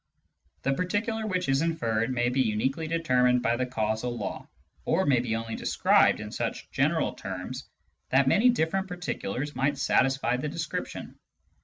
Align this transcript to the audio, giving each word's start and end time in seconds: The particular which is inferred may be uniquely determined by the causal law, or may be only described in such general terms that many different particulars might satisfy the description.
The 0.63 0.73
particular 0.73 1.27
which 1.27 1.47
is 1.47 1.61
inferred 1.61 2.09
may 2.11 2.29
be 2.29 2.41
uniquely 2.41 2.87
determined 2.87 3.43
by 3.43 3.55
the 3.55 3.67
causal 3.67 4.17
law, 4.17 4.49
or 4.83 5.05
may 5.05 5.19
be 5.19 5.35
only 5.35 5.55
described 5.55 6.19
in 6.19 6.31
such 6.31 6.71
general 6.71 7.13
terms 7.13 7.69
that 8.09 8.27
many 8.27 8.49
different 8.49 8.87
particulars 8.87 9.55
might 9.55 9.77
satisfy 9.77 10.37
the 10.37 10.49
description. 10.49 11.19